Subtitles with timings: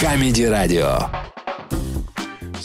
[0.00, 1.25] Comedy Radio.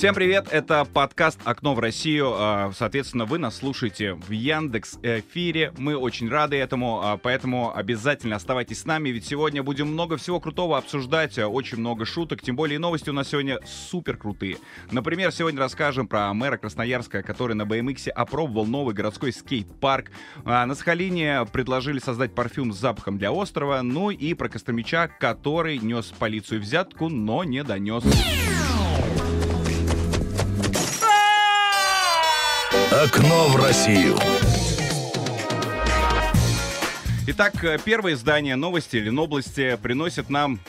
[0.02, 2.34] Всем привет, это подкаст «Окно в Россию».
[2.34, 5.74] А, Соответственно, вы нас слушаете в Яндекс эфире.
[5.78, 10.40] Мы очень рады этому, а, поэтому обязательно оставайтесь с нами, ведь сегодня будем много всего
[10.40, 14.58] крутого обсуждать, а, очень много шуток, тем более новости у нас сегодня супер крутые.
[14.90, 20.10] Например, сегодня расскажем про мэра Красноярска, который на BMX опробовал новый городской скейт-парк.
[20.44, 26.08] На Сахалине предложили создать парфюм с запахом для острова, ну и про Костромича, который нес
[26.08, 28.04] полицию взятку, но не донес.
[33.04, 34.16] Окно в Россию.
[37.26, 40.60] Итак, э, первое издание новости Ленобласти приносит нам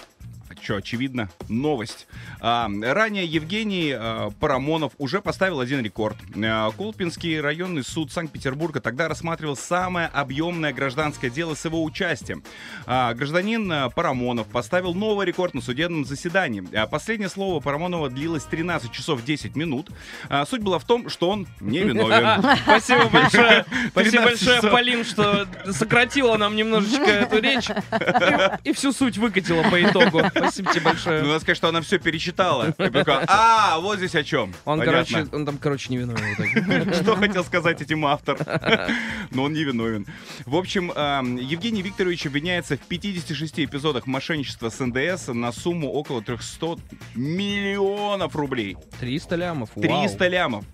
[0.63, 2.07] что, очевидно, новость.
[2.41, 6.17] А, ранее Евгений а, Парамонов уже поставил один рекорд.
[6.37, 12.43] А, Колпинский районный суд Санкт-Петербурга тогда рассматривал самое объемное гражданское дело с его участием.
[12.87, 16.65] А, гражданин а, Парамонов поставил новый рекорд на судебном заседании.
[16.77, 19.91] А, последнее слово Парамонова длилось 13 часов 10 минут.
[20.29, 22.43] А, суть была в том, что он невиновен.
[22.63, 23.65] Спасибо большое.
[23.65, 24.63] 13 Спасибо большое.
[24.63, 27.69] Полин, что сократила нам немножечко эту речь
[28.65, 30.23] и всю суть выкатила по итогу.
[30.53, 31.23] Спасибо тебе Ну, большое.
[31.23, 32.75] надо сказать, что она все перечитала.
[33.29, 34.53] А, вот здесь о чем.
[34.65, 36.95] Он, короче, он там, короче, не виновен.
[37.03, 38.37] Что хотел сказать этим автор?
[39.31, 40.07] Но он не виновен.
[40.45, 46.23] В общем, эм, Евгений Викторович обвиняется в 56 эпизодах мошенничества с НДС на сумму около
[46.23, 46.77] 300
[47.15, 48.77] миллионов рублей.
[49.01, 49.71] 300 лямов.
[49.75, 50.03] вау.
[50.03, 50.65] 300 лямов.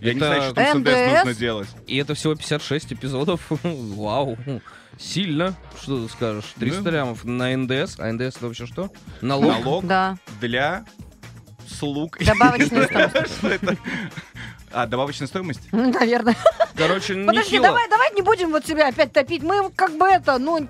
[0.00, 1.16] Я не Это- знаю, что там с НДС?
[1.24, 1.68] нужно делать.
[1.86, 3.40] И это всего 56 эпизодов.
[3.62, 4.38] Вау.
[4.98, 5.54] Сильно.
[5.80, 6.44] Что ты скажешь?
[6.58, 6.90] 300 Да.
[6.90, 7.98] лямов на НДС.
[7.98, 8.90] А НДС это вообще что?
[9.20, 9.46] Налог?
[9.64, 10.16] Налог Да.
[10.40, 10.84] для
[11.78, 12.18] слуг.
[12.18, 12.86] Добавочная
[13.26, 13.80] стоимость.
[14.72, 15.60] А, добавочная стоимость?
[15.72, 16.36] Ну, Наверное.
[16.76, 17.68] Короче, Подожди, нехило.
[17.68, 19.42] давай, давай не будем вот себя опять топить.
[19.42, 20.60] Мы как бы это, ну,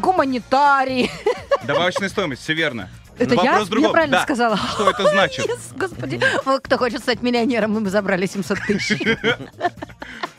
[0.00, 1.10] гуманитарии.
[1.64, 2.88] Добавочная стоимость, все верно.
[3.16, 3.52] Это я?
[3.52, 3.90] Вопрос другом.
[3.90, 4.22] Я правильно Да.
[4.24, 4.56] сказала?
[4.56, 5.46] Что это значит?
[5.46, 6.20] Yes, Господи,
[6.64, 9.00] кто хочет стать миллионером, мы бы забрали 700 тысяч.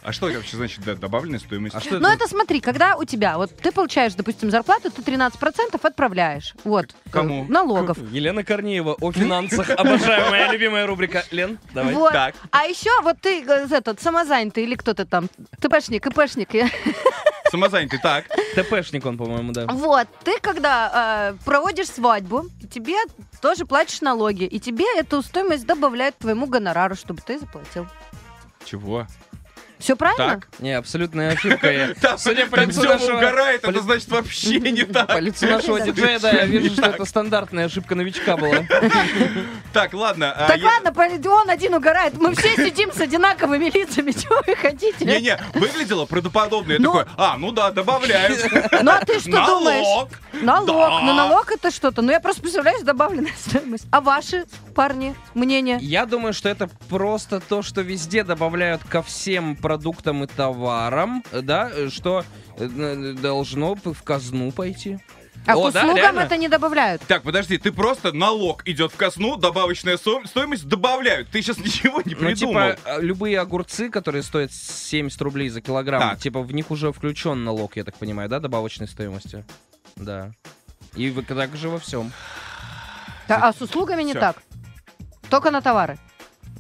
[0.06, 1.74] А что это вообще значит, да, добавленная стоимость?
[1.76, 2.18] А что Ну это?
[2.26, 6.54] это смотри, когда у тебя, вот ты получаешь, допустим, зарплату, ты 13% отправляешь.
[6.64, 6.96] Вот.
[7.10, 7.46] Кому?
[7.46, 7.98] э, Налогов.
[8.12, 9.68] Елена Корнеева о финансах.
[9.72, 11.26] Обожаю, моя любимая рубрика.
[11.32, 11.96] Лен, давай.
[11.96, 12.14] Вот.
[12.14, 12.36] Так.
[12.52, 15.28] А еще вот ты э, этот самозанятый или кто-то там,
[15.60, 16.50] ТПшник, ИПшник.
[17.50, 18.26] Самозанятый, так.
[18.56, 19.66] ТПшник он, по-моему, да.
[19.68, 22.98] Вот, ты когда э, проводишь свадьбу, тебе
[23.42, 27.88] тоже платишь налоги, и тебе эту стоимость добавляют к твоему гонорару, чтобы ты заплатил.
[28.66, 29.08] Чего?
[29.86, 30.26] Все правильно?
[30.42, 30.48] Так.
[30.58, 31.94] Не, абсолютная ошибка.
[32.18, 33.18] Судя по лицу нашего...
[33.18, 35.06] угорает, это значит вообще не так.
[35.06, 38.66] По лицу нашего диджея, да, я вижу, что это стандартная ошибка новичка была.
[39.74, 40.32] Так, ладно.
[40.36, 42.16] а, Так ладно, он один угорает.
[42.18, 44.12] Мы все сидим с одинаковыми лицами.
[44.12, 45.06] Чего вы хотите?
[45.06, 46.72] Не-не, выглядело правдоподобно.
[46.74, 46.92] Я Ну.
[46.94, 48.36] такой, а, ну да, добавляю.
[48.82, 49.48] Ну а ты что Налог.
[49.60, 50.08] думаешь?
[50.42, 51.02] Налог.
[51.04, 52.02] Ну налог это что-то.
[52.02, 53.86] Ну я просто представляю добавленная стоимость.
[53.92, 55.78] А ваши, парни, мнения?
[55.80, 59.75] Я думаю, что это просто то, что везде добавляют ко всем продуктам
[60.24, 62.24] и товарам, да, что
[62.58, 65.00] э, должно в казну пойти.
[65.48, 66.20] А к О, да, услугам реально?
[66.22, 67.04] это не добавляют.
[67.08, 71.30] Так, подожди, ты просто налог идет в казну, добавочная со- стоимость добавляют.
[71.30, 72.72] Ты сейчас ничего не Ну, придумал.
[72.72, 76.20] типа, э, любые огурцы, которые стоят 70 рублей за килограмм, Так.
[76.20, 79.46] типа, в них уже включен налог, я так понимаю, да, добавочной стоимости?
[79.96, 80.32] Да.
[80.96, 82.12] И вы так же во всем.
[83.28, 84.20] Да, а с услугами не Всё.
[84.22, 84.42] так.
[85.30, 86.00] Только на товары.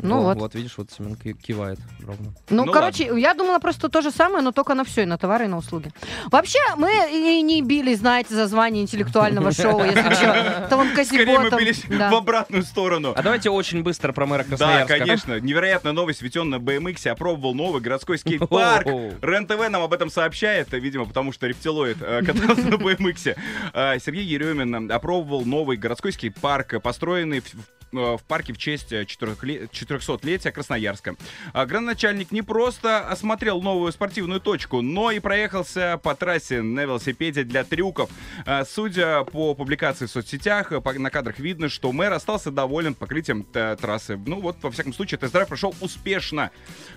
[0.07, 0.37] Ну О, вот.
[0.37, 2.33] Вот, видишь, вот Семен ки- кивает ровно.
[2.49, 5.17] Ну, Ну короче, я думала просто то же самое, но только на все, и на
[5.17, 5.91] товары, и на услуги.
[6.31, 10.67] Вообще, мы и не били, знаете, за звание интеллектуального шоу, если что.
[10.69, 12.09] То он Скорее мы бились Да.
[12.11, 13.13] в обратную сторону.
[13.15, 14.97] А давайте очень быстро про мэра Да, Красноярска.
[14.99, 15.39] конечно.
[15.39, 18.87] Невероятная новость, ведь он на BMX опробовал новый городской скейт-парк.
[19.21, 23.37] РЕН-ТВ нам об этом сообщает, видимо, потому что рептилоид э, катался на BMX.
[23.73, 27.53] Э, Сергей Еремин опробовал новый городской скейт-парк, э, построенный в
[27.95, 31.15] в парке в честь э, 400-летия Красноярска.
[31.53, 37.43] А Градоначальник не просто осмотрел новую спортивную точку, но и проехался по трассе на велосипеде
[37.43, 38.09] для трюков.
[38.45, 43.45] А, Судя по публикации в соцсетях, э, на кадрах видно, что мэр остался доволен покрытием
[43.53, 44.17] э, трассы.
[44.17, 46.51] Ну вот, во всяком случае, тест-драйв прошел успешно.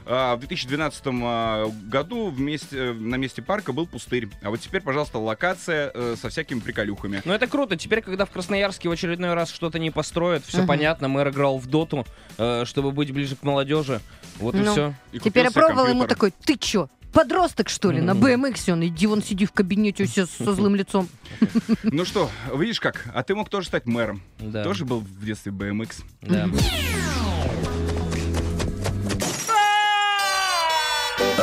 [0.04, 4.28] В 2012 а, году вместе, э, на месте парка был пустырь.
[4.42, 7.22] А вот теперь, пожалуйста, локация э, со всякими приколюхами.
[7.24, 7.76] Ну это круто.
[7.76, 11.66] Теперь, когда в Красноярске в очередной раз что-то не построят, все понятно, мэр играл в
[11.66, 12.06] доту,
[12.38, 14.00] э, чтобы быть ближе к молодежи.
[14.38, 14.72] Вот и Ну.
[14.72, 14.94] все.
[15.12, 16.16] И Теперь себе опробовал ему компьютер.
[16.16, 16.88] такой, ты чё?
[17.12, 21.08] Подросток, что ли, на BMX он, иди вон сиди в кабинете все со злым лицом.
[21.82, 23.06] Ну что, видишь как?
[23.14, 24.22] А ты мог тоже стать мэром.
[24.38, 24.62] Да.
[24.62, 26.02] Тоже был в детстве BMX.
[26.22, 26.48] Да.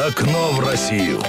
[0.08, 1.22] Окно в Россию.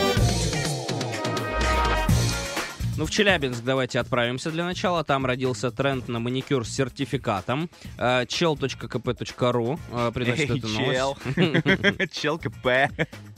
[2.99, 5.05] Ну, в Челябинск давайте отправимся для начала.
[5.05, 7.69] Там родился тренд на маникюр с сертификатом.
[7.99, 11.17] Э, chel.kp.ru э, приносит эту чел.
[11.37, 12.13] новость.
[12.13, 12.69] Чел КП.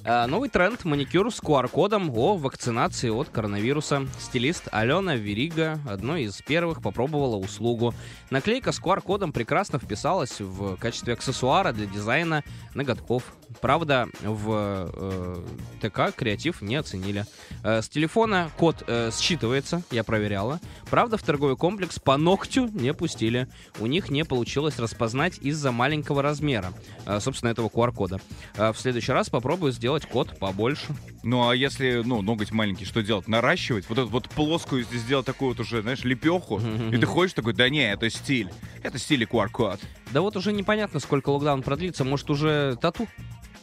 [0.05, 4.06] Э, Новый тренд маникюр с QR-кодом о вакцинации от коронавируса.
[4.21, 7.95] Стилист Алена Верига одной из первых попробовала услугу.
[8.31, 13.25] Наклейка с QR-кодом прекрасно вписалась в качестве аксессуара для дизайна ноготков.
[13.61, 15.45] Правда, в э,
[15.81, 17.25] ТК креатив не оценили.
[17.65, 20.61] Э, с телефона код э, считывается, я проверяла.
[20.91, 23.49] Правда, в торговый комплекс по ногтю не пустили.
[23.81, 26.73] У них не получилось распознать из-за маленького размера,
[27.05, 28.21] э, собственно, этого QR-кода.
[28.56, 30.87] Э, в следующий раз попробую сделать код побольше.
[31.23, 33.29] Ну, а если, ну, ноготь маленький, что делать?
[33.29, 33.88] Наращивать?
[33.88, 36.61] Вот эту вот плоскую здесь сделать такую вот уже, знаешь, лепеху?
[36.93, 38.50] И ты ходишь такой, да не, это стиль.
[38.82, 39.81] Это стиль и QR-код.
[40.12, 42.05] Да вот уже непонятно, сколько локдаун продлится.
[42.05, 43.06] Может, уже тату?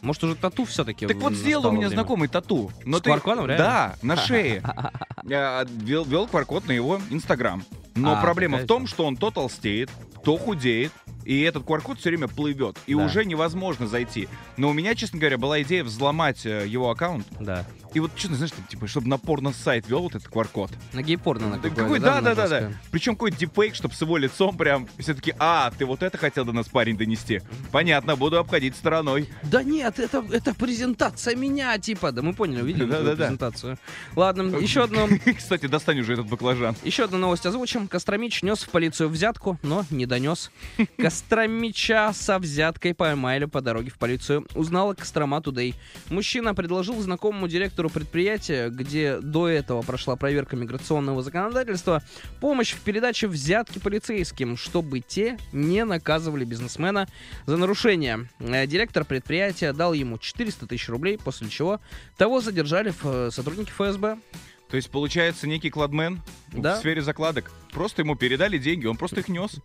[0.01, 2.71] Может, уже тату все-таки Так вот сделал у меня знакомый тату.
[2.83, 3.65] Но С ты- QR-кодом, реально?
[3.65, 4.61] Да, на шее.
[5.23, 7.63] Я Вел, вел QR-код на его Инстаграм.
[7.95, 9.89] Но А, проблема в том, что он то толстеет,
[10.23, 10.91] то худеет,
[11.25, 13.03] и этот QR-код все время плывет, и Да.
[13.05, 14.27] уже невозможно зайти.
[14.57, 17.65] Но у меня, честно говоря, была идея взломать э, его аккаунт, Да.
[17.93, 20.71] и вот что-то, знаешь, типа, чтобы на порно-сайт вел вот этот QR-код.
[20.93, 22.71] На гей-порно на Да какой, да, да, да, да.
[22.91, 26.45] Причем какой-то дипфейк, чтобы с его лицом прям все таки а, ты вот это хотел
[26.45, 27.41] до нас, парень, донести.
[27.71, 29.29] Понятно, буду обходить стороной.
[29.43, 32.11] Да нет, это, это презентация меня, типа.
[32.11, 33.23] Да мы поняли, увидели Да, да, да.
[33.25, 33.77] презентацию.
[34.15, 35.07] Ладно, еще одну,
[35.37, 36.75] Кстати, достань уже этот баклажан.
[36.83, 37.87] еще одну новость озвучим.
[37.87, 40.51] Костромич нес в полицию взятку, но не донес.
[41.15, 44.45] Костромича со взяткой поймали по дороге в полицию.
[44.53, 45.73] Узнала Кострома Тудей.
[46.09, 52.03] Мужчина предложил знакомому директору предприятия, где до этого прошла проверка миграционного законодательства,
[52.41, 57.07] помощь в передаче взятки полицейским, чтобы те не наказывали бизнесмена
[57.45, 58.27] за нарушение.
[58.39, 61.79] Э, Директор предприятия дал ему 400 тысяч рублей, после чего
[62.17, 64.17] того задержали э, сотрудники ФСБ.
[64.69, 66.21] То есть, получается, некий кладмен
[66.51, 66.75] Да.
[66.75, 67.51] в сфере закладок.
[67.71, 69.57] Просто ему передали деньги, он просто их нес.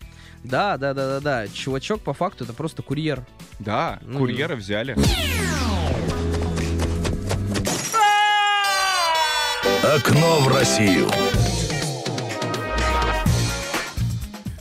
[0.44, 1.49] Да, да, да, да, да.
[1.49, 3.25] Чувачок по факту это просто курьер.
[3.58, 4.97] Да, Ну, курьера взяли.
[9.82, 11.08] Окно в Россию.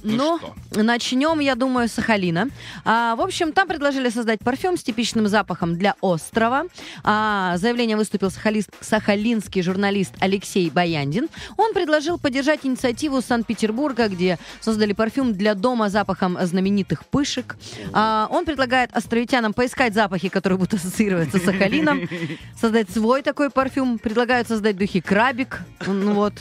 [0.01, 0.55] Ну Ну, что?
[0.71, 2.49] Начнем, я думаю, с Сахалина.
[2.85, 6.63] А, в общем, там предложили создать парфюм с типичным запахом для острова.
[7.03, 11.27] А, заявление выступил сахалист- сахалинский журналист Алексей Баяндин.
[11.57, 17.57] Он предложил поддержать инициативу Санкт-Петербурга, где создали парфюм для дома запахом знаменитых пышек.
[17.93, 22.01] А, он предлагает островитянам поискать запахи, которые будут ассоциироваться с Сахалином,
[22.59, 23.99] создать свой такой парфюм.
[23.99, 25.61] Предлагают создать духи крабик.
[25.85, 26.33] Ну вот.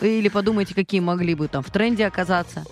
[0.00, 2.64] Или подумайте, какие могли бы там в тренде оказаться.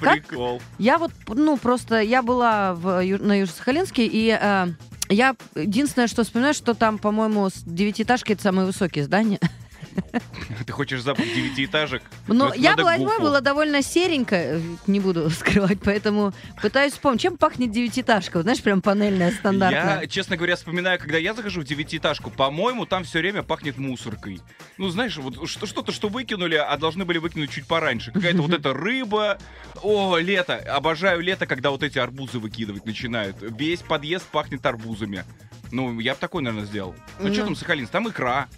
[0.00, 0.62] Как- Прикол.
[0.78, 4.66] Я вот, ну, просто, я была в, на Южно-Сахалинске, и э,
[5.08, 9.40] я единственное, что вспоминаю, что там, по-моему, девятиэтажки это самые высокие здания.
[10.66, 12.02] Ты хочешь запах девятиэтажек?
[12.28, 13.20] Это я была гуфу.
[13.20, 18.62] было довольно серенько, э, не буду скрывать, поэтому пытаюсь вспомнить, чем пахнет девятиэтажка, вот знаешь,
[18.62, 20.00] прям панельная, стандартная.
[20.02, 24.40] Я, честно говоря, вспоминаю, когда я захожу в девятиэтажку, по-моему, там все время пахнет мусоркой.
[24.78, 28.12] Ну, знаешь, вот что- что-то, что выкинули, а должны были выкинуть чуть пораньше.
[28.12, 29.38] Какая-то вот эта рыба.
[29.82, 30.54] О, лето.
[30.56, 33.36] Обожаю лето, когда вот эти арбузы выкидывать начинают.
[33.40, 35.24] Весь подъезд пахнет арбузами.
[35.72, 36.94] Ну, я бы такой, наверное, сделал.
[37.18, 37.86] Ну, что там, Сахалин?
[37.88, 38.48] Там икра.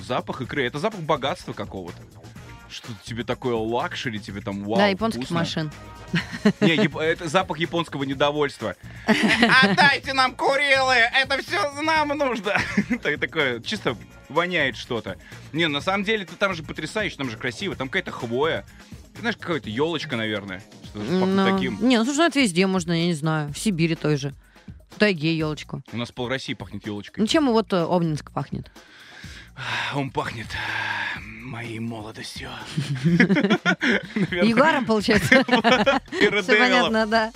[0.00, 0.64] Запах икры.
[0.64, 1.98] Это запах богатства какого-то.
[2.70, 5.38] Что тебе такое luxury, тебе там вау, да, японских вкусно.
[5.40, 5.72] машин.
[6.60, 8.74] Не, яп- это запах японского недовольства.
[9.62, 12.52] Отдайте нам Курилы, это все нам нужно.
[13.02, 13.96] Так- Такое, чисто
[14.28, 15.16] воняет что-то.
[15.52, 18.64] Не, на самом деле, ты там же потрясающе, там же красиво, там какая-то хвоя.
[19.14, 20.62] Ты знаешь, какая-то елочка, наверное.
[20.84, 21.78] Что-то пахнет Ну, таким.
[21.88, 24.34] Не, ну слушай, ну это везде можно, я не знаю, в Сибири той же.
[24.90, 25.82] В тайге елочку.
[25.92, 27.22] У нас пол России пахнет елочкой.
[27.22, 28.70] Ну чем вот э, Обнинск пахнет?
[29.94, 32.50] Он пахнет а, моей молодостью.
[34.30, 35.44] Ягуаром, получается.
[36.42, 37.32] Все понятно, да.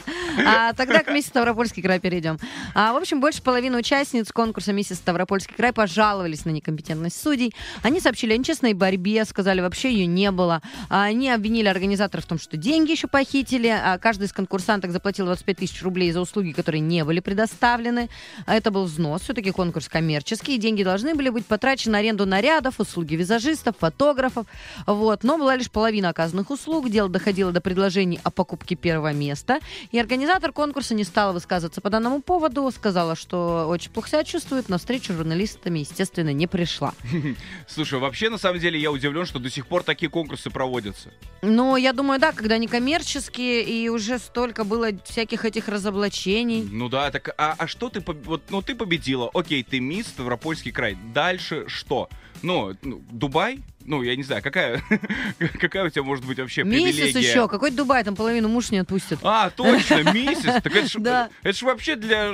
[0.47, 2.39] А, тогда к Миссис Ставропольский край перейдем.
[2.75, 7.55] А, в общем, больше половины участниц конкурса Миссис Ставропольский край пожаловались на некомпетентность судей.
[7.83, 10.63] Они сообщили о нечестной борьбе, сказали, вообще ее не было.
[10.89, 13.69] А, Они обвинили организаторов в том, что деньги еще похитили.
[13.69, 18.09] А Каждый из конкурсанток заплатил 25 тысяч рублей за услуги, которые не были предоставлены.
[18.47, 20.55] А Это был взнос, все-таки конкурс коммерческий.
[20.55, 24.47] и Деньги должны были быть потрачены на аренду нарядов, услуги визажистов, фотографов.
[24.87, 25.25] Вот.
[25.25, 26.91] Но была лишь половина оказанных услуг.
[26.91, 29.59] Дело доходило до предложений о покупке первого места.
[29.91, 32.71] И организатор конкурса не стала высказываться по данному поводу.
[32.71, 36.93] Сказала, что очень плохо себя чувствует, но встречу с журналистами, естественно, не пришла.
[37.67, 41.11] Слушай, вообще, на самом деле, я удивлен, что до сих пор такие конкурсы проводятся.
[41.41, 46.69] Но я думаю, да, когда они коммерческие, и уже столько было всяких этих разоблачений.
[46.71, 50.73] Ну да, так а, а что ты вот, ну ты победила, окей, ты мисс Ставропольский
[50.73, 50.99] край.
[51.15, 52.11] Дальше что?
[52.43, 54.83] Ну, ну, Дубай, ну, я не знаю, какая,
[55.61, 57.21] какая у тебя может быть вообще Месяц привилегия?
[57.21, 59.19] еще, какой Дубай, там половину муж не отпустит.
[59.23, 60.63] А, точно, месяц.
[60.63, 61.31] Так это ж, Да.
[61.43, 62.33] это ж вообще для...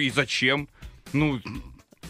[0.00, 0.68] И зачем?
[1.12, 1.40] Ну,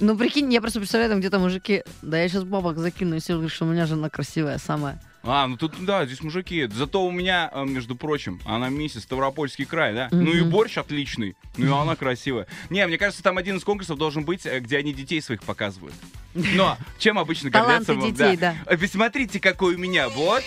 [0.00, 3.49] Ну, прикинь, я просто представляю, там где-то мужики, да я сейчас бабок закину, если говорю,
[3.49, 5.00] что у меня жена красивая самая.
[5.28, 6.66] А, ну тут, да, здесь мужики.
[6.66, 10.08] Зато у меня, э, между прочим, она миссис Ставропольский край, да?
[10.11, 12.47] Ну и борщ отличный, ну и она красивая.
[12.70, 15.94] Не, мне кажется, там один из конкурсов должен быть, э, где они детей своих показывают.
[16.35, 18.12] Но чем обычно Таланты гордятся...
[18.12, 18.56] детей, да.
[18.66, 20.42] А вы смотрите, какой у меня, вот.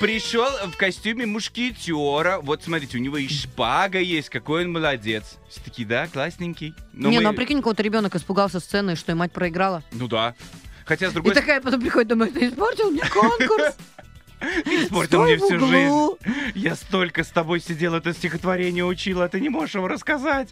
[0.00, 2.38] Пришел в костюме мушкетера.
[2.42, 5.38] Вот смотрите, у него и шпага есть, какой он молодец.
[5.48, 6.74] Все такие, да, классненький.
[6.92, 9.82] Но не, мы- ну а прикинь, кого-то ребенок испугался сцены, что и мать проиграла.
[9.92, 10.34] Ну да.
[10.86, 13.76] Хотя, с И другой такая потом приходит домой, ты испортил мне конкурс.
[14.40, 16.54] Испортил мне всю жизнь.
[16.54, 20.48] Я столько с тобой сидел, это стихотворение учил, а ты не можешь его рассказать.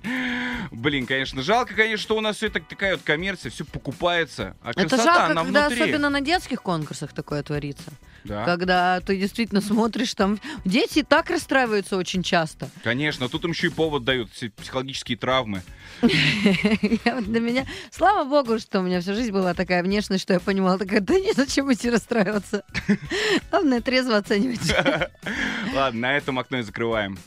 [0.71, 4.57] Блин, конечно, жалко, конечно, что у нас все так такая вот коммерция, все покупается.
[4.63, 5.83] А Это красота, жалко, она когда внутри.
[5.85, 7.91] особенно на детских конкурсах такое творится.
[8.25, 10.39] Да, Когда ты действительно смотришь там...
[10.65, 12.69] Дети и так расстраиваются очень часто.
[12.83, 15.63] конечно, тут им еще и повод дают, все психологические травмы.
[16.03, 17.67] Для меня...
[17.91, 21.15] Слава богу, что у меня всю жизнь была такая внешность, что я понимала, такая, да
[21.15, 22.65] не зачем идти расстраиваться.
[23.51, 24.61] Главное, трезво оценивать.
[25.75, 27.19] Ладно, на этом окно и закрываем.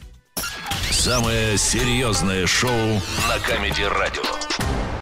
[1.04, 4.41] Самое серьезное шоу на Камеди Радио.